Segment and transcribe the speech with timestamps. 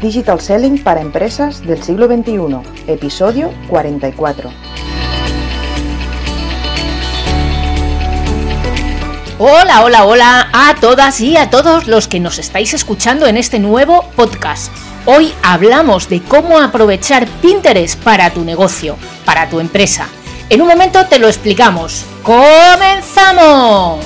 [0.00, 4.50] Digital Selling para empresas del siglo XXI, episodio 44.
[9.38, 13.58] Hola, hola, hola a todas y a todos los que nos estáis escuchando en este
[13.58, 14.72] nuevo podcast.
[15.06, 20.08] Hoy hablamos de cómo aprovechar Pinterest para tu negocio, para tu empresa.
[20.48, 22.04] En un momento te lo explicamos.
[22.22, 24.00] ¡Comenzamos!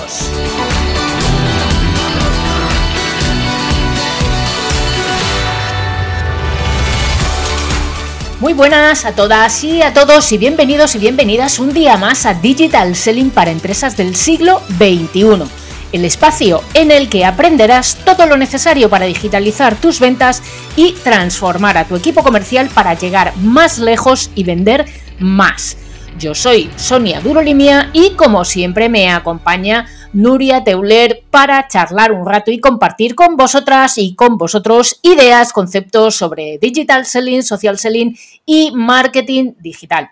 [8.45, 12.35] Muy buenas a todas y a todos y bienvenidos y bienvenidas un día más a
[12.35, 15.45] Digital Selling para empresas del siglo XXI,
[15.93, 20.43] el espacio en el que aprenderás todo lo necesario para digitalizar tus ventas
[20.77, 24.85] y transformar a tu equipo comercial para llegar más lejos y vender
[25.19, 25.79] más.
[26.19, 32.53] Yo soy Sonia Durolimia y como siempre me acompaña Nuria Teuler para charlar un rato
[32.53, 38.71] y compartir con vosotras y con vosotros ideas, conceptos sobre digital selling, social selling y
[38.73, 40.11] marketing digital.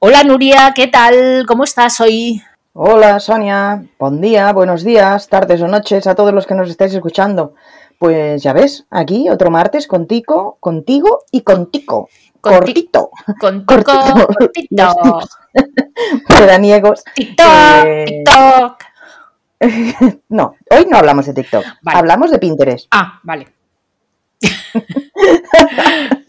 [0.00, 1.44] Hola Nuria, ¿qué tal?
[1.46, 2.42] ¿Cómo estás hoy?
[2.72, 6.94] Hola Sonia, buen día, buenos días, tardes o noches a todos los que nos estáis
[6.94, 7.54] escuchando.
[8.00, 12.08] Pues ya ves, aquí otro martes contigo, contigo y contigo.
[12.40, 13.10] Cortito.
[13.38, 14.94] Contigo, cortito.
[14.96, 15.20] cortito.
[16.28, 17.04] Veraniegos.
[17.14, 17.46] TikTok,
[17.86, 18.04] eh...
[18.04, 18.89] TikTok.
[20.28, 21.64] no, hoy no hablamos de TikTok.
[21.82, 21.98] Vale.
[21.98, 22.86] Hablamos de Pinterest.
[22.90, 23.46] Ah, vale.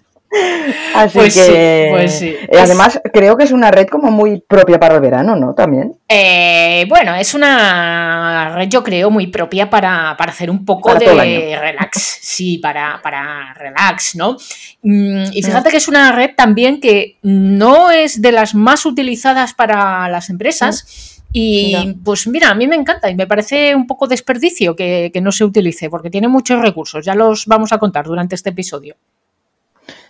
[0.95, 1.41] Así Pues que.
[1.43, 2.27] sí, pues sí.
[2.29, 5.53] eh, Además, creo que es una red como muy propia para el verano, ¿no?
[5.53, 5.97] También.
[6.07, 10.99] Eh, bueno, es una red, yo creo, muy propia para, para hacer un poco Para
[11.23, 12.19] de relax.
[12.21, 14.37] Sí, para, para relax, ¿no?
[14.83, 19.53] Mm, Y fíjate que es una red también que no es de las más utilizadas
[19.53, 21.20] para las empresas.
[21.33, 21.95] Y No.
[22.03, 25.31] pues mira, a mí me encanta y me parece un poco desperdicio que, que no
[25.31, 27.05] se utilice, porque tiene muchos recursos.
[27.05, 28.95] Ya los vamos a contar durante este episodio.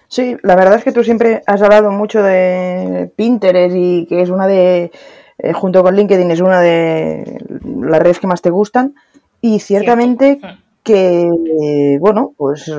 [0.07, 4.29] Sí, la verdad es que tú siempre has hablado mucho de Pinterest y que es
[4.29, 4.91] una de,
[5.37, 7.37] eh, junto con LinkedIn, es una de
[7.81, 8.93] las redes que más te gustan.
[9.39, 10.59] Y ciertamente Cierto.
[10.83, 11.29] Que,
[11.61, 12.71] eh, bueno, pues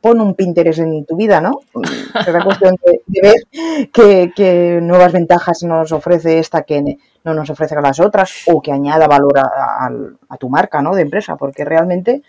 [0.00, 1.60] pon un Pinterest en tu vida, ¿no?
[2.24, 7.50] Será cuestión de, de ver qué, qué nuevas ventajas nos ofrece esta que no nos
[7.50, 9.42] ofrece a las otras o que añada valor a,
[9.86, 9.90] a-
[10.28, 10.94] a tu marca, ¿no?
[10.94, 12.22] De empresa, porque realmente,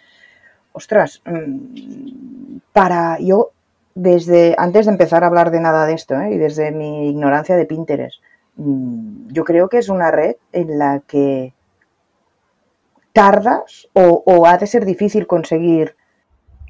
[0.73, 3.51] ostras, mm, para yo,
[3.95, 6.31] desde antes de empezar a hablar de nada de esto, ¿eh?
[6.33, 8.21] y desde mi ignorancia de Pinterest,
[8.55, 11.53] mm, yo creo que es una red en la que
[13.13, 15.95] tardas o, o ha de ser difícil conseguir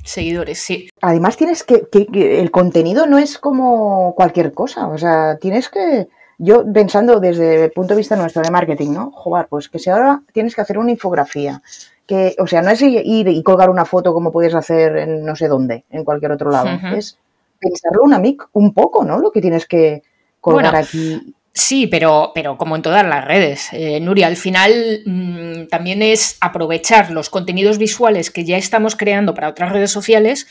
[0.03, 0.89] Seguidores, sí.
[1.01, 5.69] Además tienes que, que- que el contenido no es como cualquier cosa, o sea, tienes
[5.69, 6.07] que,
[6.39, 9.11] yo pensando desde el punto de vista nuestro de marketing, ¿no?
[9.11, 11.61] Joder, pues que si ahora tienes que hacer una infografía,
[12.07, 15.35] que, o sea, no es ir y colgar una foto como puedes hacer en no
[15.35, 16.95] sé dónde, en cualquier otro lado, Ujú.
[16.95, 17.19] es
[17.59, 19.19] pensarlo una mic un poco, ¿no?
[19.19, 20.01] Lo que tienes que
[20.39, 21.35] colgar Bueno, aquí.
[21.53, 26.37] Sí, pero, pero como en todas las redes, eh, Nuria, al final mm, también es
[26.39, 30.47] aprovechar los contenidos visuales que ya estamos creando para otras redes sociales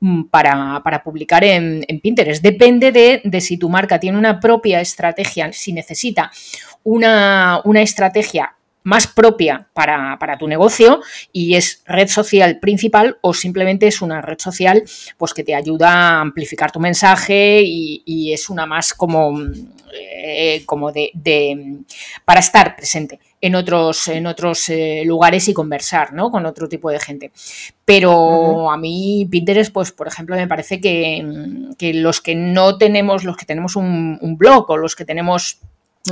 [0.00, 2.42] mm, para, publicar en, Pinterest.
[2.42, 6.30] Depende de, si tu marca tiene una propia estrategia, si necesita
[6.84, 11.00] una, una estrategia más propia para, tu negocio
[11.32, 14.82] y es red social principal o simplemente es una red social
[15.16, 19.38] pues que te ayuda a amplificar tu mensaje y, y es una más como,
[20.24, 21.78] eh, como de, de-
[22.24, 26.30] para estar presente en otros, en otros eh, lugares y conversar ¿no?
[26.30, 27.32] con otro tipo de gente.
[27.84, 31.24] Pero a mí Pinterest, pues por ejemplo, me parece que,
[31.76, 35.58] que los que no tenemos, los que tenemos un, un blog o los que tenemos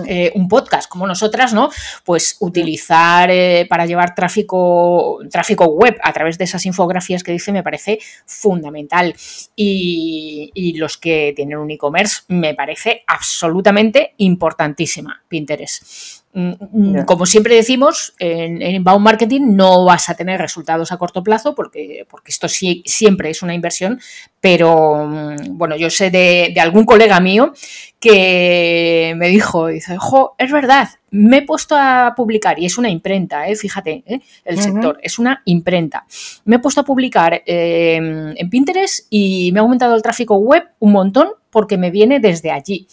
[0.07, 1.69] eh, un podcast como nosotras, ¿no?
[2.05, 7.51] Pues utilizar eh, para llevar tráfico, tráfico web a través de esas infografías que dice
[7.51, 9.15] me parece fundamental.
[9.57, 16.21] Y, y los que tienen un e-commerce me parece absolutamente importantísima Pinterest.
[16.33, 17.05] Mm, mm.
[17.07, 21.57] Como siempre decimos, en, en inbound marketing no vas a tener resultados a corto plazo
[21.57, 24.01] porque, porque esto sí, siempre es una inversión,
[24.41, 27.53] pero mm, bueno, yo sé de, de algún colega mío
[28.01, 32.89] que me dijo, dice, jo, es verdad, me he puesto a publicar, y es una
[32.89, 33.55] imprenta, ¿eh?
[33.55, 34.21] fíjate, ¿eh?
[34.47, 36.07] el sector, es una imprenta.
[36.47, 37.97] Me he puesto a publicar eh,
[38.35, 42.51] en Pinterest y me ha aumentado el tráfico web un montón porque me viene desde
[42.51, 42.89] allí.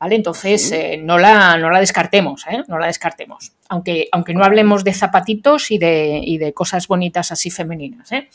[0.00, 0.14] ¿Vale?
[0.14, 2.62] Entonces, eh, no, la, no la descartemos, ¿eh?
[2.68, 3.50] No la descartemos.
[3.68, 8.28] Aunque, aunque no hablemos de zapatitos y de, y de cosas bonitas así femeninas, ¿eh?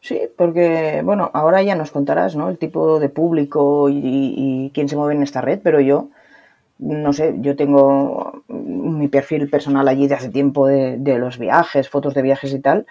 [0.00, 2.48] Sí, porque, bueno, ahora ya nos contarás, ¿no?
[2.48, 6.08] El tipo de público y, quién se mueve en esta red, pero yo
[6.78, 12.14] no sé, yo tengo mi perfil personal allí de hace tiempo de, los viajes, fotos
[12.14, 12.86] de viajes y tal.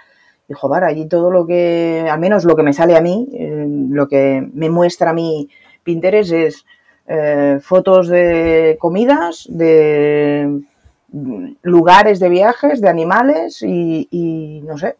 [0.50, 3.66] Y joder, allí todo lo que, al menos lo que me sale a mí, eh,
[3.90, 5.50] lo que me muestra a mí
[5.84, 6.66] Pinterest es
[7.08, 10.62] eh, fotos de comidas, de
[11.10, 14.98] lugares de viajes, de animales y, no sé,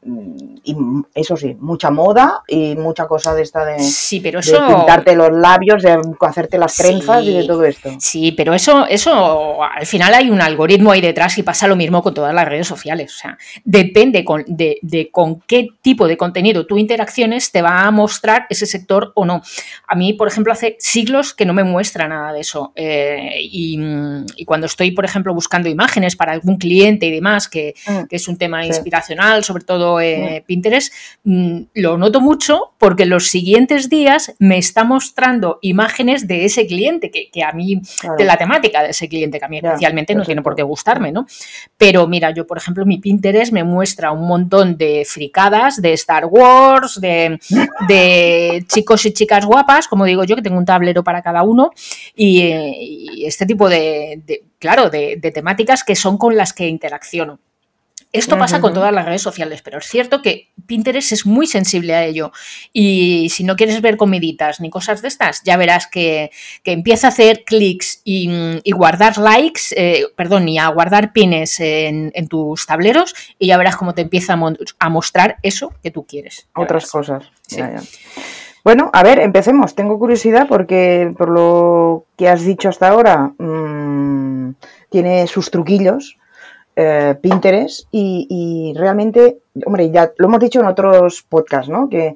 [0.64, 0.76] y
[1.14, 4.58] eso sí, mucha moda y mucha cosa de esta de, sí, pero eso...
[4.68, 7.90] pintarte los labios, de hacerte las trenzas y de todo esto.
[8.00, 12.02] Sí, pero eso, eso al final hay un algoritmo ahí detrás y pasa lo mismo
[12.02, 13.14] con todas las redes sociales.
[13.14, 17.92] O sea, depende con, de, con qué tipo de contenido tú interacciones te va a
[17.92, 19.42] mostrar ese sector o no.
[19.88, 22.72] A mí, por ejemplo, hace siglos que no me muestra nada de eso.
[22.76, 23.78] Eh, y,
[24.38, 28.06] y cuando estoy, por ejemplo, buscando imágenes, para algún cliente y demás, que, mm.
[28.10, 33.90] es un tema inspiracional, sobre todo eh, Pinterest, mm, lo noto mucho porque los siguientes
[33.90, 37.82] días me está mostrando imágenes de ese cliente, que, a mí,
[38.18, 41.12] de la temática de ese cliente, que a mí especialmente no tiene por qué gustarme,
[41.12, 41.26] ¿no?
[41.78, 46.26] Pero mira, yo, por ejemplo, mi Pinterest me muestra un montón de fricadas de Star
[46.26, 47.40] Wars, de,
[48.68, 51.72] chicos y chicas guapas, como digo yo, que tengo un tablero para cada uno,
[52.16, 54.22] y, eh, este tipo de
[54.60, 57.40] claro, de, temáticas que son con las que interacciono.
[58.14, 61.94] Esto pasa con todas las redes sociales, pero es cierto que Pinterest es muy sensible
[61.94, 62.32] a ello.
[62.72, 66.32] Y si no quieres ver comiditas ni cosas de estas, ya verás que,
[66.64, 72.66] empieza a hacer clics y, guardar likes, eh, perdón, y a guardar pines en, tus
[72.66, 74.34] tableros y ya verás cómo te empieza
[74.80, 76.48] a, mostrar eso que tú quieres.
[76.56, 77.26] Otras cosas.
[78.68, 79.76] Bueno, a ver, empecemos.
[79.76, 84.17] Tengo curiosidad porque por lo que has dicho hasta ahora, mm,
[84.90, 86.18] tiene sus truquillos,
[86.76, 91.90] eh, Pinterest, y, realmente, hombre, ya lo hemos dicho en otros podcasts, ¿no?
[91.90, 92.16] Que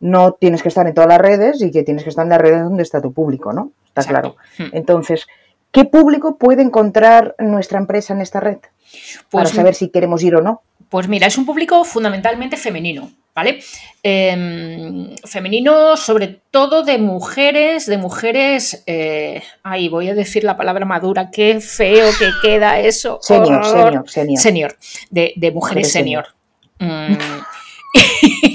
[0.00, 2.40] no tienes que estar en todas las redes y que tienes que estar en las
[2.40, 3.72] redes donde está tu público, ¿no?
[3.86, 4.36] Está claro.
[4.58, 4.66] Hmm.
[4.72, 5.26] Entonces,
[5.72, 8.58] ¿qué público puede encontrar nuestra empresa en esta red?
[9.30, 10.62] Para pues saber si queremos ir o no.
[10.88, 13.10] Pues mira, es un público fundamentalmente femenino.
[13.38, 13.60] ¿vale?
[14.02, 20.84] Em, femenino, sobre todo de mujeres, de mujeres, eh, ay, voy a decir la palabra
[20.84, 23.20] madura, qué feo que queda eso.
[23.22, 24.40] Senior, senior, senior.
[24.40, 24.76] Senior,
[25.10, 26.26] de, mujeres senior.
[26.80, 27.14] Mm.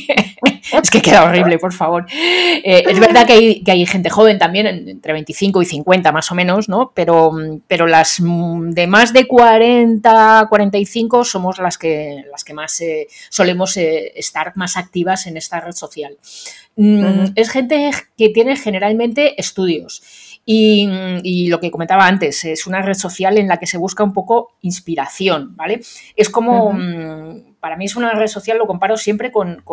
[0.84, 2.06] es que queda horrible, por favor.
[2.12, 6.30] Eh, es verdad que hay, que hay, gente joven también, entre 25 y 50 más
[6.30, 6.92] o menos, ¿no?
[6.94, 7.32] Pero,
[7.70, 13.78] pero las de más de 40, 45 somos las que, las que más eh, solemos
[13.78, 16.18] eh, estar más activas en esta red social.
[16.76, 20.04] Mm, es gente que tiene generalmente estudios.
[20.46, 24.12] Y, lo que comentaba antes, es una red social en la que se busca un
[24.12, 25.80] poco inspiración, ¿vale?
[26.18, 26.74] Es como,
[27.64, 29.64] para mí es una red social, lo comparo siempre con,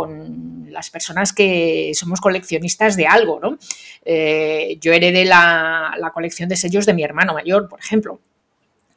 [0.71, 3.59] las personas que somos coleccionistas de algo, ¿no?
[4.05, 8.21] Eh, yo heredé la, la colección de sellos de mi hermano mayor, por ejemplo.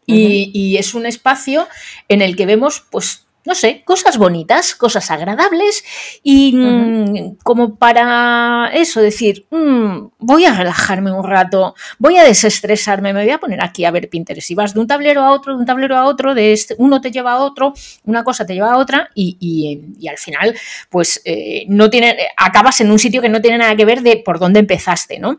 [0.06, 1.68] y, y, es un espacio
[2.08, 5.84] en el que vemos, pues, no sé, cosas bonitas, cosas agradables
[6.24, 13.14] y mm, como para eso, decir, mm, voy a relajarme un rato, voy a desestresarme,
[13.14, 15.54] me voy a poner aquí a ver Pinterest y vas de un tablero a otro,
[15.54, 17.74] de un tablero a otro, de este, uno te lleva a otro,
[18.06, 20.56] una cosa te lleva a otra y, y, al final
[20.90, 24.18] pues eh, no tiene, acabas en un sitio que no tiene nada que ver de
[24.18, 25.38] por dónde empezaste, ¿no?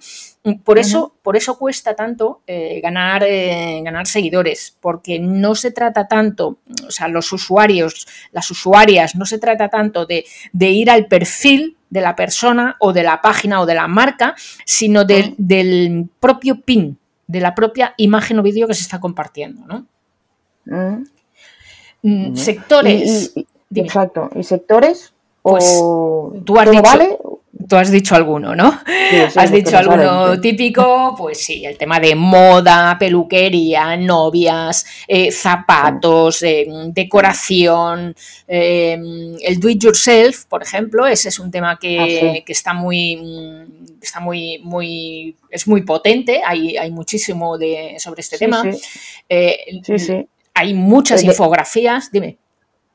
[0.62, 6.06] Por eso, por eso cuesta tanto eh, ganar, eh, ganar seguidores, porque no se trata
[6.06, 11.78] tanto, o sea, los usuarios, las usuarias, no se trata tanto de, ir al perfil
[11.88, 14.34] de la persona o de la página o de la marca,
[14.66, 19.86] sino del, propio pin, de la propia imagen o vídeo que se está compartiendo, ¿no?
[22.02, 23.32] Mm, sectores.
[23.74, 24.28] exacto.
[24.34, 25.14] ¿Y sectores?
[25.40, 25.64] Pues
[26.44, 26.68] tú has
[27.68, 28.80] tú has dicho alguno, ¿no?
[29.36, 36.66] has dicho alguno típico, pues sí, el tema de moda, peluquería, novias, eh, zapatos, eh,
[36.88, 38.14] decoración,
[38.46, 38.98] eh,
[39.42, 43.18] el do it yourself, por ejemplo, ese es un tema que, ah, está muy,
[44.00, 48.62] está muy, muy, es muy potente, hay, hay muchísimo de, sobre este tema.
[50.56, 52.38] Hay muchas infografías, dime.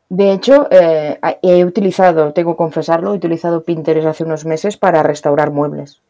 [0.09, 5.03] De hecho, eh, he utilizado, tengo que confesarlo, he utilizado Pinterest hace unos meses para
[5.03, 6.01] restaurar muebles.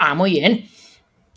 [0.00, 0.66] Ah, muy bien.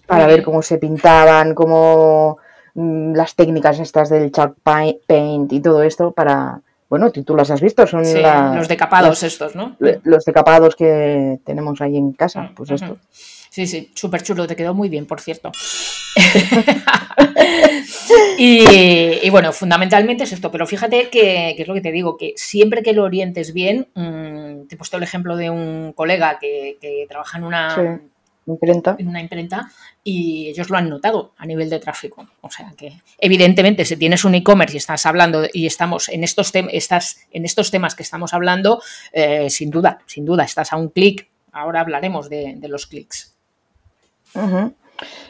[0.07, 2.39] Para ver cómo se pintaban, cómo
[2.73, 7.61] mm, las técnicas estas del chalk paint y todo esto para, bueno, tú las has
[7.61, 8.03] visto, son
[8.55, 9.77] los decapados estos, ¿no?
[10.03, 12.97] Los decapados que tenemos ahí en casa, pues esto.
[13.51, 15.51] Sí, sí, súper chulo, te quedó muy bien, por cierto.
[18.37, 22.81] y, bueno, fundamentalmente es esto, pero fíjate que, es lo que te digo, que siempre
[22.81, 26.77] que lo orientes bien, mm, te he puesto el ejemplo de un colega que,
[27.09, 28.01] trabaja en una,
[28.45, 28.95] imprenta.
[28.97, 29.69] en una imprenta
[30.01, 32.25] y ellos lo han notado a nivel de tráfico.
[32.39, 36.53] O sea que, evidentemente, si tienes un e-commerce y estás hablando y estamos en estos,
[36.71, 38.81] estás en estos temas que estamos hablando,
[39.11, 41.27] eh, sin duda, sin duda, estás a un clic.
[41.51, 43.31] Ahora hablaremos de, los clics.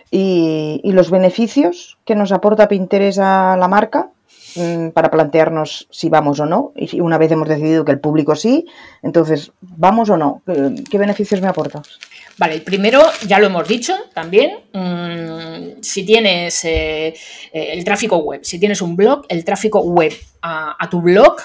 [0.09, 4.09] ¿Y, ¿Y, los beneficios que nos aporta Pinterest a la marca?
[4.55, 6.73] Mm, para plantearnos si vamos o no.
[6.75, 8.65] Y una vez hemos decidido que el público sí,
[9.01, 10.41] entonces, ¿vamos o no?
[10.89, 11.99] ¿Qué beneficios me aportas?
[12.37, 14.59] Vale, el primero ya lo hemos dicho también.
[14.73, 17.07] Mm, si tienes eh,
[17.53, 21.35] eh, el tráfico web, si tienes un blog, el tráfico web a, tu blog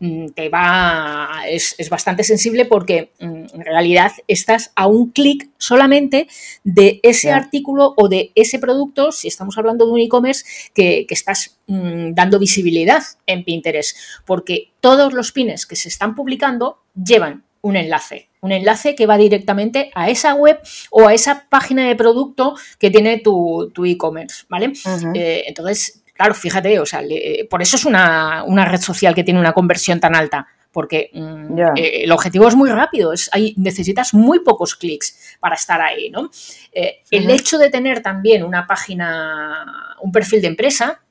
[0.00, 6.26] mm, te va es, bastante sensible porque en realidad estás a un clic solamente
[6.64, 10.44] de ese artículo o de ese producto, si estamos hablando de un e-commerce,
[10.74, 16.82] que, que, estás dando visibilidad en Pinterest, porque todos los pines que se están publicando
[16.94, 21.88] llevan un enlace, un enlace que va directamente a esa web o a esa página
[21.88, 24.72] de producto que tiene tu e-commerce, ¿vale?
[25.14, 27.02] Eh, entonces, claro, fíjate, o sea,
[27.50, 32.04] por eso es una, red social que tiene una conversión tan alta, porque mm, eh,
[32.04, 36.30] el objetivo es muy rápido, es, necesitas muy pocos clics para estar ahí, ¿no?
[36.70, 41.05] Eh, el hecho de tener también una página, un perfil de empresa, Mm,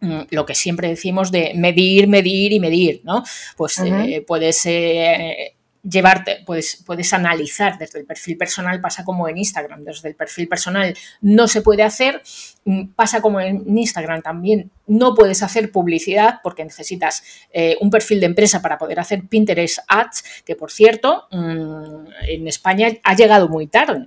[0.00, 3.24] lo que siempre decimos de medir, medir y medir, ¿no?
[3.56, 9.38] Pues eh, puedes eh, llevarte, puedes, puedes analizar desde el perfil personal, pasa como en
[9.38, 12.22] Instagram, desde el perfil personal no se puede hacer,
[12.64, 18.20] mm, pasa como en Instagram también, no puedes hacer publicidad porque necesitas eh, un perfil
[18.20, 23.48] de empresa para poder hacer Pinterest Ads, que por cierto, mm, en España ha llegado
[23.48, 24.06] muy tarde.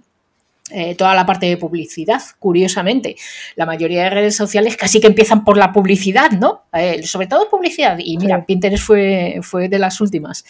[0.73, 3.15] Eh, toda la parte de publicidad, curiosamente.
[3.55, 6.63] La mayoría de redes sociales casi que empiezan por la publicidad, ¿no?
[6.73, 7.97] Eh, sobre todo publicidad.
[7.99, 10.45] Y mira, Pinterest fue, fue de las últimas.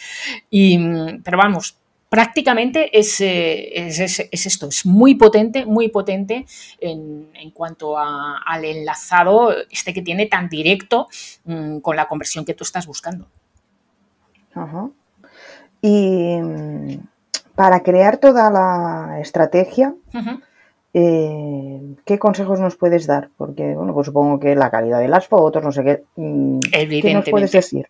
[0.48, 0.78] Y,
[1.24, 1.76] pero vamos,
[2.12, 6.44] prácticamente es, eh, es, esto, es muy potente, muy potente
[6.78, 11.08] en, cuanto al enlazado, este que tiene tan directo
[11.46, 13.26] mm, con la conversión que tú estás buscando.
[14.54, 14.90] Ajá.
[15.80, 17.00] Y
[17.62, 19.94] para crear toda la estrategia,
[20.94, 23.28] eh, ¿qué consejos nos puedes dar?
[23.36, 26.02] Porque, bueno, pues supongo que la calidad de las fotos, no sé qué.
[26.16, 27.86] Mm, ¿Qué nos puedes decir?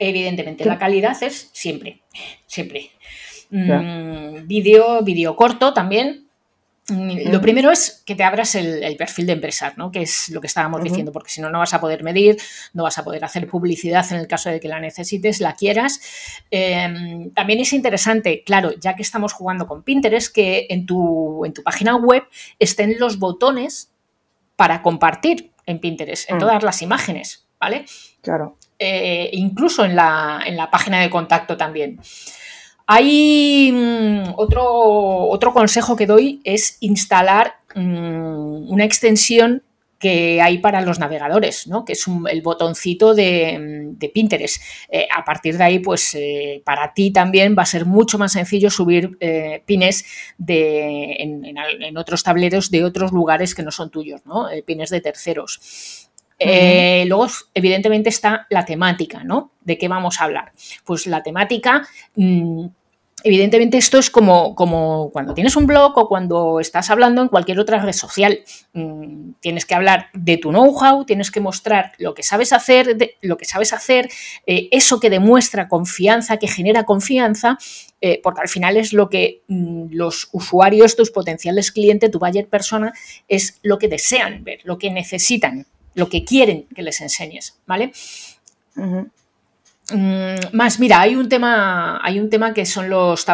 [0.00, 2.02] Evidentemente, la calidad es siempre,
[2.46, 2.90] siempre.
[3.50, 6.25] Mm, vídeo, vídeo corto también, Mm,
[6.88, 9.90] lo primero es que te abras el, perfil de empresa, ¿no?
[9.90, 12.36] que es lo que estábamos diciendo, porque si no, no vas a poder medir,
[12.74, 16.00] no vas a poder hacer publicidad en el caso de que la necesites, la quieras.
[16.50, 21.52] Em, también es interesante, claro, ya que estamos jugando con Pinterest, que en tu, en
[21.52, 22.22] tu página web
[22.60, 23.90] estén los botones
[24.54, 26.40] para compartir en Pinterest, en mm.
[26.40, 27.84] todas las imágenes, ¿vale?
[28.22, 28.58] Claro.
[28.78, 31.98] Eh, incluso en la, en la página de contacto también.
[32.86, 34.64] Hay mm, otro,
[35.28, 39.62] otro consejo que doy es instalar mm, una extensión
[39.98, 41.84] que hay para los navegadores, ¿no?
[41.84, 44.62] que es el botoncito de, mm, Pinterest.
[44.90, 48.32] Eh, a partir de ahí, pues eh, para ti también va a ser mucho más
[48.32, 50.04] sencillo subir eh, pines
[50.38, 54.48] de, en, otros tableros de otros lugares que no son tuyos, ¿no?
[54.66, 56.10] pines de terceros.
[56.38, 59.52] Luego, evidentemente, está la temática, ¿no?
[59.62, 60.52] ¿De qué vamos a hablar?
[60.84, 61.86] Pues la temática
[63.28, 67.58] Evidentemente esto es como, como, cuando tienes un blog o cuando estás hablando en cualquier
[67.58, 68.38] otra red social.
[68.72, 73.36] Mm, tienes que hablar de tu know-how, tienes que mostrar lo que sabes hacer, lo
[73.36, 74.10] que sabes hacer,
[74.46, 77.58] eh, eso que demuestra confianza, que genera confianza,
[78.00, 82.46] eh, porque al final es lo que mm, los usuarios, tus potenciales clientes, tu buyer
[82.46, 82.92] persona,
[83.26, 85.66] es lo que desean ver, lo que necesitan,
[85.96, 87.92] lo que quieren que les enseñes, ¿vale?
[90.52, 93.24] Más, mira, hay un tema, hay un tema que son los,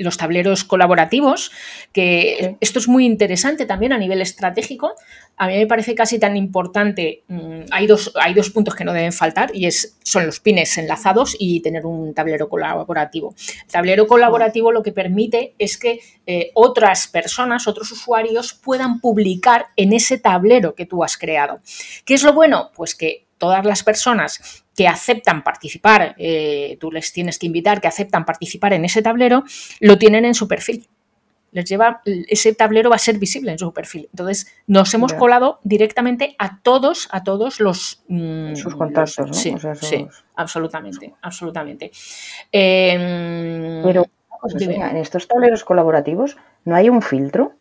[0.00, 1.50] los tableros colaborativos,
[1.92, 4.94] que esto es muy interesante también a nivel estratégico.
[5.36, 7.22] A mí me parece casi tan importante.
[7.28, 10.76] Mm, hay, dos, hay dos puntos que no deben faltar y es, son los pines
[10.76, 13.34] enlazados y tener un tablero colaborativo.
[13.64, 19.68] El tablero colaborativo lo que permite es que eh, otras personas, otros usuarios puedan publicar
[19.76, 21.60] en ese tablero que tú has creado.
[22.04, 22.70] ¿Qué es lo bueno?
[22.76, 27.88] Pues que todas las personas que aceptan participar, eh, tú les tienes que invitar, que
[27.88, 29.44] aceptan participar en ese tablero,
[29.80, 30.86] lo tienen en su perfil.
[31.52, 34.08] Les lleva, ese tablero va a ser visible en su perfil.
[34.10, 38.02] Entonces, nos hemos colado directamente a todos, a todos los.
[38.08, 39.32] Mm, sus contactos, ¿no?
[39.32, 41.92] Sí, sí, absolutamente, absolutamente.
[42.50, 44.04] Em, Pero,
[44.58, 47.52] en estos tableros colaborativos, ¿no hay un filtro?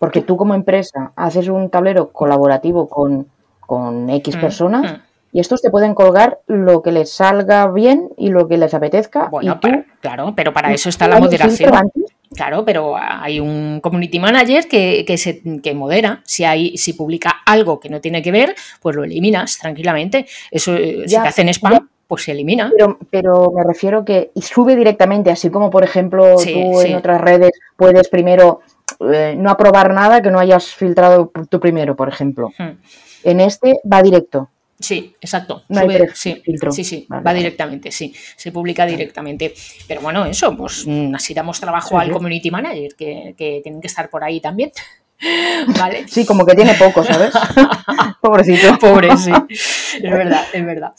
[0.00, 3.28] Porque tú como empresa haces un tablero colaborativo con,
[3.60, 5.07] con X mm, personas mm.
[5.32, 9.28] Y estos te pueden colgar lo que les salga bien y lo que les apetezca.
[9.28, 9.60] Bueno,
[10.00, 11.90] claro, pero para eso está la moderación.
[12.34, 16.22] Claro, pero hay un community manager que, se, que modera.
[16.24, 20.26] Si, hay, si publica algo que no tiene que ver, pues lo eliminas tranquilamente.
[20.50, 22.70] Eso, eh, si te hacen spam, pues se elimina.
[22.76, 27.20] Pero, pero, me refiero que y sube directamente, así como por ejemplo tú en otras
[27.20, 28.60] redes puedes primero
[29.00, 32.50] eh, no aprobar nada que no hayas filtrado tú primero, por ejemplo.
[32.58, 32.78] Hmm.
[33.24, 34.48] En este va directo.
[34.80, 35.64] Sí, exacto.
[35.68, 35.80] No
[36.14, 39.52] sí, sí, sí, va directamente, sí, se publica directamente.
[39.88, 44.08] Pero bueno, eso, pues mm, así damos trabajo al community manager, que, tienen que estar
[44.08, 44.70] por ahí también.
[45.80, 46.06] ¿Vale?
[46.06, 47.32] Sí, como que tiene poco, ¿sabes?
[48.20, 48.78] Pobrecito.
[48.78, 49.32] Pobre, sí.
[49.50, 50.92] Es verdad, es verdad.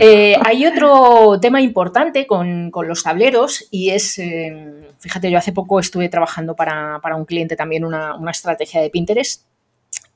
[0.00, 5.80] Eh, hay otro tema importante con, los tableros y es, eh, fíjate, yo hace poco
[5.80, 9.42] estuve trabajando para, un cliente también una, una estrategia de Pinterest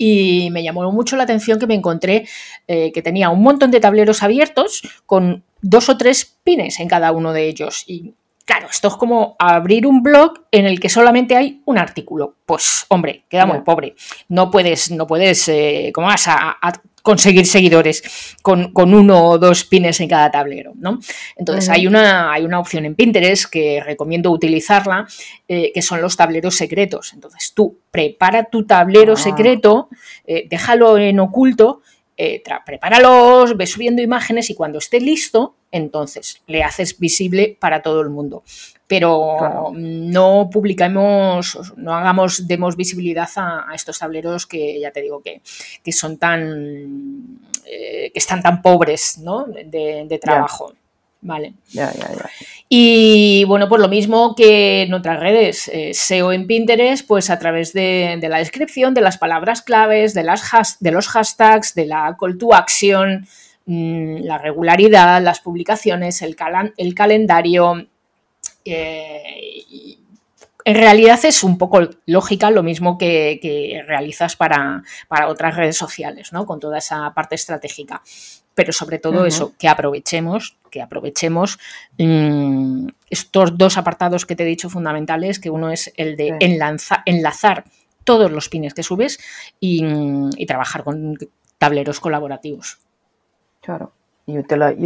[0.05, 2.27] y me llamó mucho la atención que me encontré
[2.67, 7.13] eh, que tenía un montón de tableros abiertos con dos o tres pines en cada
[7.13, 7.85] uno de ellos.
[7.87, 8.13] Y
[8.45, 12.35] claro, esto es como abrir un blog en el que solamente hay un artículo.
[12.47, 13.95] Pues, hombre, queda muy pobre.
[14.29, 16.57] No puedes, no puedes, eh, ¿cómo vas a,
[17.03, 21.01] conseguir seguidores con, uno o dos pines en cada tablero, ¿no?
[21.37, 25.07] Entonces hay, una, hay una opción en Pinterest que recomiendo utilizarla,
[25.49, 27.13] eh, que son los tableros secretos.
[27.13, 29.17] Entonces tú prepara tu tablero ah.
[29.17, 29.89] secreto,
[30.27, 31.83] eh, déjalo en oculto,
[32.25, 38.01] eh, prepáralos, ve subiendo imágenes y cuando esté listo, entonces le haces visible para todo
[38.01, 38.43] el mundo
[38.93, 45.41] pero no publicamos, no hagamos, demos visibilidad a, estos tableros que ya te digo que,
[45.93, 49.47] son tan, eh, que están tan pobres ¿no?
[49.47, 50.75] de, trabajo.
[51.23, 51.55] Vale.
[52.69, 57.39] Y bueno, pues lo mismo que en otras redes, eh, SEO en Pinterest, pues a
[57.39, 62.17] través de, la descripción, de las palabras claves, de, las de los hashtags, de la
[62.19, 63.27] call to action,
[63.67, 66.37] mm, la regularidad, las publicaciones, el,
[66.77, 67.87] el calendario,
[68.65, 69.99] eh,
[70.65, 74.83] en realidad es un poco lógica lo mismo que, realizas para,
[75.29, 76.47] otras redes sociales, ¿no?
[76.47, 78.03] Con toda esa parte estratégica.
[78.55, 81.59] Pero sobre todo eso, que aprovechemos, que aprovechemos
[81.99, 86.37] mm, estos dos apartados que te he dicho fundamentales, que uno es el de
[87.07, 87.65] enlazar
[88.05, 89.19] todos los pines que subes
[89.61, 89.85] y,
[90.37, 91.17] y trabajar con
[91.59, 92.79] tableros colaborativos.
[93.61, 93.93] Claro
[94.27, 94.39] y,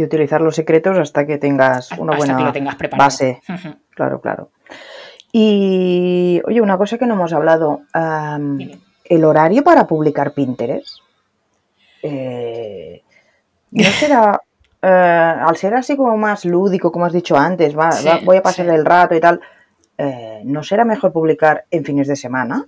[0.03, 2.53] utilizar los secretos hasta que tengas una buena
[2.97, 3.41] base.
[3.91, 4.51] Claro, claro.
[5.31, 10.99] Y oye, una cosa que no hemos hablado, el horario para publicar Pinterest.
[12.03, 13.03] Eh,
[13.71, 14.41] no será,
[14.81, 18.85] eh, al ser así como más lúdico, como has dicho antes, voy a pasar el
[18.85, 19.39] rato y tal,
[19.97, 22.67] eh, ¿no será mejor publicar en fines de semana?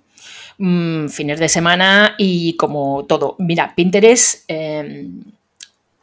[0.57, 3.35] Mm, fines de semana y como todo.
[3.39, 5.23] Mira, Pinterest em,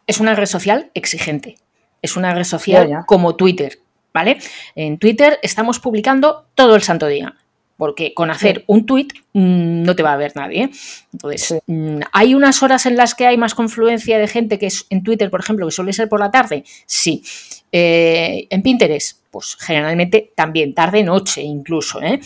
[0.06, 1.56] es una red social exigente.
[2.00, 3.80] Es una red social como Twitter,
[4.14, 4.38] ¿vale?
[4.74, 7.34] En Twitter estamos publicando todo el santo día.
[7.76, 10.70] Porque con hacer un tweet mm, no te va a ver nadie.
[11.12, 14.86] Entonces, mm, ¿hay unas horas en las que hay más confluencia de gente que es
[14.90, 16.64] en Twitter, por ejemplo, que suele ser por la tarde?
[16.86, 17.22] Sí.
[17.70, 22.00] Eh, en Pinterest, pues generalmente también, tarde-noche incluso.
[22.00, 22.20] ¿eh?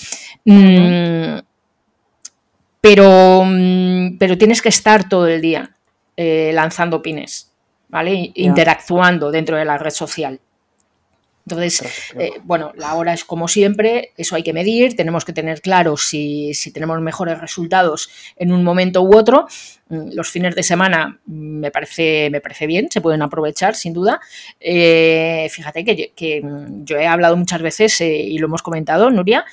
[0.44, 1.40] Mm,
[2.80, 3.44] pero,
[4.18, 5.74] pero tienes que estar todo el día
[6.16, 7.50] eh, lanzando pines.
[7.90, 8.30] ¿vale?
[8.34, 10.40] Interactuando dentro de la red social.
[11.46, 15.61] Entonces, eh, bueno, la hora es como siempre, eso hay que medir, tenemos que tener
[15.61, 19.46] claro si, tenemos mejores resultados en un momento u otro.
[19.88, 24.20] Mm, los fines de semana me parece, me parece bien, se pueden aprovechar sin duda.
[24.61, 29.44] Eh, fíjate que, mm, yo he hablado muchas veces eh, y lo hemos comentado, Nuria,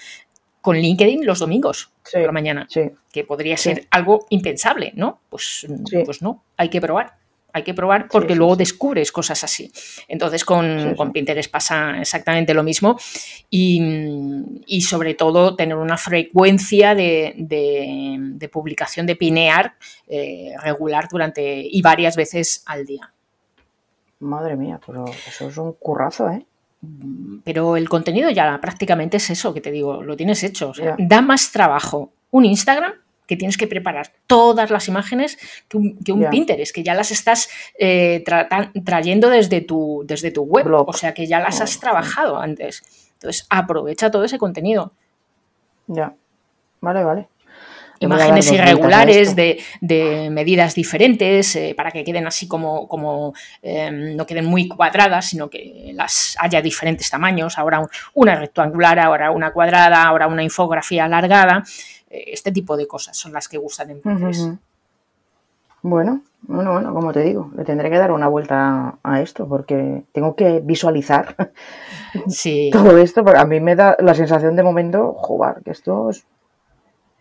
[0.62, 2.68] con LinkedIn los domingos por la mañana,
[3.12, 5.22] que podría ser algo impensable, ¿no?
[5.30, 5.66] Pues,
[6.06, 7.16] pues no, hay que probar
[7.54, 9.72] hay que probar porque luego descubres cosas así.
[10.08, 12.98] Entonces con, Pinterest pasa exactamente lo mismo
[13.50, 19.76] y, sobre todo tener una frecuencia de, publicación de pinear
[20.08, 23.12] eh, regular durante y varias veces al día.
[24.20, 26.46] Madre mía, pero eso es un currazo, ¿eh?
[27.44, 30.72] Pero el contenido ya prácticamente es eso que te digo, lo tienes hecho.
[30.98, 32.94] Da más trabajo un Instagram
[33.28, 35.38] que tienes que preparar todas las imágenes
[35.68, 38.24] que un, Pinterest, que ya las estás eh,
[38.86, 42.84] trayendo desde tu, desde tu web, o sea que ya las has trabajado antes.
[43.14, 44.94] Entonces, aprovecha todo ese contenido.
[45.88, 46.14] Ya,
[46.82, 47.28] vale, vale.
[48.00, 54.46] Imágenes irregulares de, medidas diferentes eh, para que queden así como, como em, no queden
[54.46, 57.58] muy cuadradas, sino que las haya diferentes tamaños.
[57.58, 57.82] Ahora
[58.14, 61.64] una rectangular, ahora una cuadrada, ahora una infografía alargada.
[62.10, 64.60] Este tipo de cosas son las que gustan en Pinterest.
[65.82, 70.04] Bueno, bueno, bueno, como te digo, le tendré que dar una vuelta a esto porque
[70.12, 71.36] tengo que visualizar
[72.28, 72.70] Sí.
[72.74, 76.26] todo esto, porque a mí me da la sensación de momento, jugar, que esto es...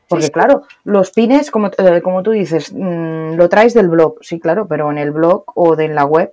[0.09, 0.33] Porque sí.
[0.33, 4.69] claro, los pines, como, eh, como tú dices, mm, lo traes del blog, sí, claro,
[4.69, 6.33] pero en el blog o de en la web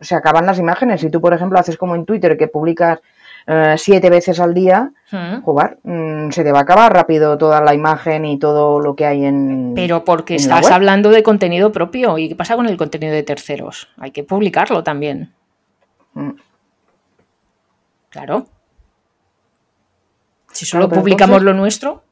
[0.00, 1.02] se acaban las imágenes.
[1.02, 3.00] Si tú, por ejemplo, haces como en Twitter, que publicas
[3.50, 5.40] eh, siete veces al día, Mm.
[5.42, 9.06] jugar, mm, se te va a acabar rápido toda la imagen y todo lo que
[9.06, 9.72] hay en...
[9.74, 12.18] Pero porque en estás hablando de contenido propio.
[12.18, 13.88] ¿Y qué pasa con el contenido de terceros?
[13.98, 15.32] Hay que publicarlo también.
[16.12, 16.32] Mm.
[18.10, 18.46] Claro.
[20.52, 22.02] Si solo publicamos entonces- lo nuestro.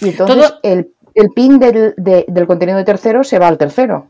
[0.00, 3.56] Y entonces Todo- el, el pin del, de- del contenido de tercero se va al
[3.58, 4.08] tercero.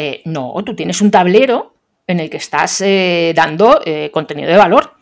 [0.00, 1.74] eh, no, tú tienes un tablero
[2.06, 4.92] en el que estás eh, dando eh, contenido de valor.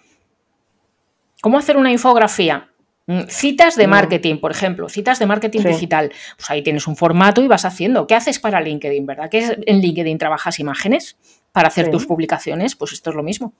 [1.46, 2.70] ¿Cómo hacer una infografía?
[3.06, 3.90] Mm, Citas de No.
[3.90, 5.68] marketing, por ejemplo, citas de marketing Sí.
[5.68, 6.12] digital.
[6.36, 8.08] Pues ahí tienes un formato y vas haciendo.
[8.08, 9.30] ¿Qué haces para LinkedIn, verdad?
[9.30, 11.16] ¿Que en LinkedIn trabajas imágenes
[11.52, 11.90] para hacer Sí.
[11.92, 12.74] tus publicaciones?
[12.74, 13.52] Pues esto es lo mismo.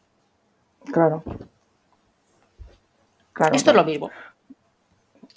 [0.93, 1.23] Claro.
[3.33, 4.11] Claro, Esto es lo mismo.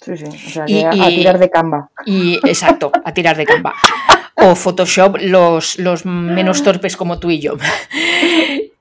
[0.00, 0.24] Sí, sí.
[0.24, 1.88] O sea, Y- a, tirar de Canva.
[2.04, 3.74] Y exacto, a tirar de Canva.
[4.34, 7.54] O Photoshop, los, los menos torpes como tú y yo.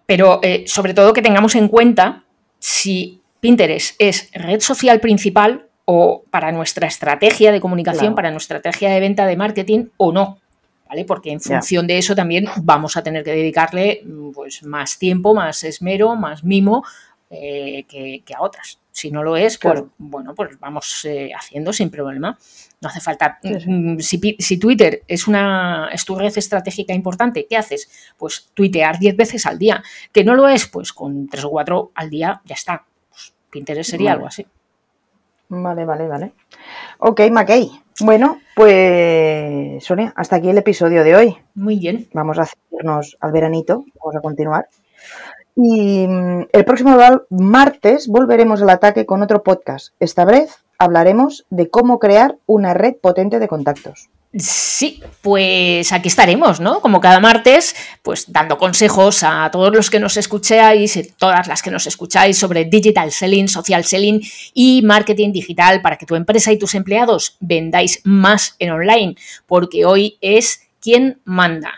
[0.08, 2.24] Pero eh, sobre todo que tengamos en cuenta
[2.58, 8.16] si Pinterest es red social principal o para nuestra estrategia de comunicación, Claro.
[8.16, 10.40] para nuestra estrategia de venta de marketing o no.
[10.88, 11.06] ¿Vale?
[11.06, 15.36] Porque en función de eso también vamos a tener que dedicarle mm, pues, más tiempo,
[15.36, 16.84] más esmero, más mimo
[17.30, 18.80] eh, que, que a otras.
[18.92, 22.38] Si no lo es, pues bueno, pues vamos eh, haciendo sin problema.
[22.82, 23.38] No hace falta.
[23.44, 23.70] Sí, sí.
[23.70, 27.88] mm, Si, si Twitter es una es tu red estratégica importante, ¿qué haces?
[28.18, 29.84] Pues tuitear 10 veces al día.
[30.12, 30.66] ¿Que no lo es?
[30.68, 32.86] Pues con 3 o 4 al día ya está.
[33.50, 34.16] Pinterest sería Vale.
[34.16, 34.46] algo así.
[35.50, 36.34] Vale, vale, vale.
[37.00, 37.72] Ok, Mackey.
[38.02, 41.38] Bueno, pues Sonia, hasta aquí el episodio de hoy.
[41.56, 42.08] Muy bien.
[42.14, 44.70] Vamos a hacernos al veranito, vamos a continuar.
[45.56, 46.98] Y mm, el próximo
[47.30, 49.94] martes volveremos al ataque con otro podcast.
[50.00, 54.10] Esta vez hablaremos de cómo crear una red potente de contactos.
[54.32, 56.82] Sí, pues aquí estaremos, ¿no?
[56.82, 61.64] Como cada martes, pues dando consejos a todos los que nos escucháis, y todas las
[61.64, 64.22] que nos escucháis sobre digital selling, social selling
[64.54, 69.16] y marketing digital para que tu empresa y tus empleados vendáis más en online,
[69.48, 71.72] porque hoy es quien manda.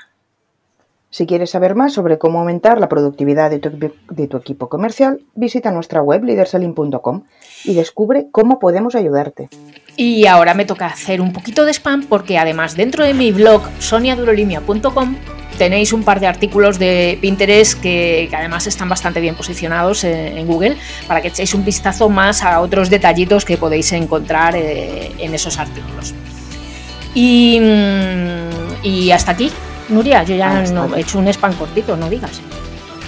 [1.09, 3.69] Si quieres saber más sobre cómo aumentar la productividad de tu,
[4.09, 7.23] de tu equipo comercial, visita nuestra web leaderselling.com
[7.63, 9.49] y descubre cómo podemos ayudarte.
[9.97, 13.63] Y ahora me toca hacer un poquito de spam porque además dentro de mi blog
[13.79, 15.15] soniadurolimia.com
[15.57, 20.37] tenéis un par de artículos de Pinterest que, que además están bastante bien posicionados en,
[20.37, 20.77] en Google
[21.07, 25.59] para que echéis un vistazo más a otros detallitos que podéis encontrar eh, en esos
[25.59, 26.15] artículos.
[27.13, 29.51] Y, mm, y hasta aquí,
[29.89, 32.41] Nuria, yo ya Hasta no, he hecho un spam cortito, no digas.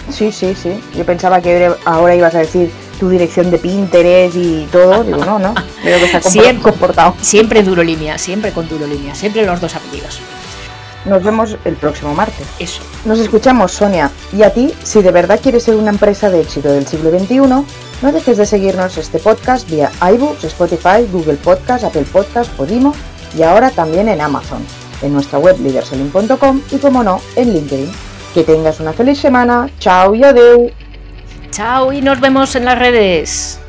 [0.10, 0.80] Sí, sí, sí.
[0.96, 2.70] Yo pensaba que ahora ibas a decir
[3.04, 5.04] tu dirección de Pinterest y todo.
[5.04, 5.54] Digo, no, no.
[5.84, 6.72] Veo que está compor- Siempre.
[6.72, 7.16] comportado.
[7.20, 10.20] Siempre Durolimia, siempre con Durolimia, siempre los dos apellidos.
[11.04, 12.48] Nos vemos el próximo martes.
[12.60, 12.82] Eso.
[13.04, 14.10] Nos escuchamos, Sonia.
[14.32, 17.40] Y a ti, si de verdad quieres ser una empresa de éxito del siglo XXI,
[17.40, 22.94] no dejes de seguirnos este podcast vía iBooks, Spotify, Google Podcast, Apple Podcast, Podimo
[23.38, 24.60] y ahora también en Amazon,
[25.02, 27.92] en nuestra web leaderselling.com y, como no, en LinkedIn.
[28.34, 29.70] Que tengas una feliz semana.
[29.80, 30.72] Chao y adeu.
[31.54, 33.63] Chao y nos vemos en las redes.